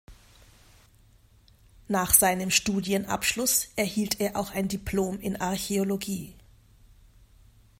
[1.87, 6.33] Nach seinem Studienabschluss erhielt er auch ein Diplom in Archäologie.